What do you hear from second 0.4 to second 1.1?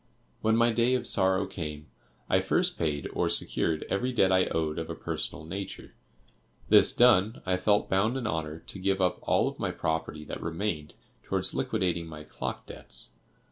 When my day of